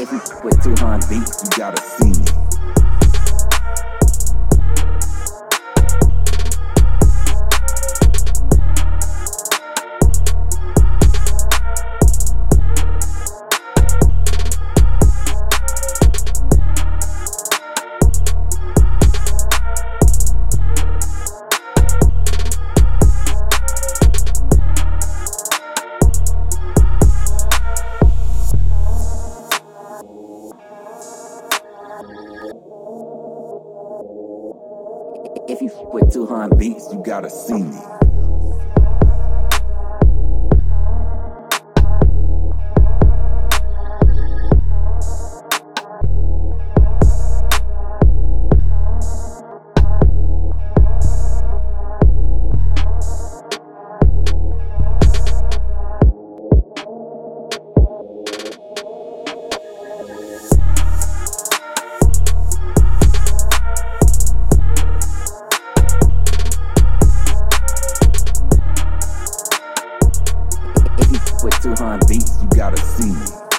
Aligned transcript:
If 0.00 0.10
you 0.12 0.20
with 0.42 0.62
200 0.64 1.10
beats, 1.10 1.42
you 1.44 1.50
gotta 1.58 1.76
see. 1.76 2.39
If 35.48 35.62
you 35.62 35.70
with 35.92 36.12
200 36.12 36.58
beats, 36.58 36.88
you 36.92 37.02
gotta 37.04 37.30
see 37.30 37.62
me. 37.62 37.99
With 71.42 71.60
200 71.62 72.06
beats, 72.08 72.38
you 72.42 72.48
gotta 72.48 72.76
see 72.76 73.10
me. 73.10 73.49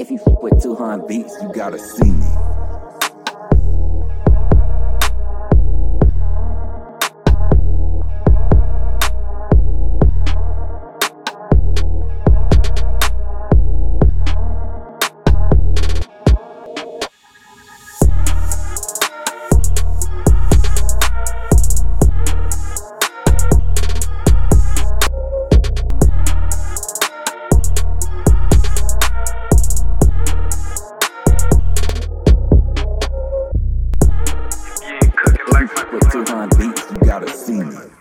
If 0.00 0.10
you 0.10 0.18
with 0.40 0.62
200 0.62 1.06
beats, 1.06 1.36
you 1.42 1.52
gotta 1.52 1.78
see. 1.78 2.19